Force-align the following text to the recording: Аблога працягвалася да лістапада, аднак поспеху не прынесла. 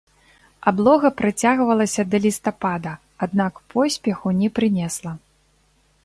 Аблога 0.69 1.07
працягвалася 1.19 2.05
да 2.13 2.17
лістапада, 2.23 2.93
аднак 3.25 3.53
поспеху 3.73 4.27
не 4.39 4.49
прынесла. 4.59 5.13